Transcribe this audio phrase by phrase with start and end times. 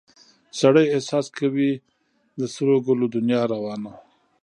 [0.59, 1.71] سړي احساس کې وي
[2.39, 3.91] د سرو ګلو دنیا روانه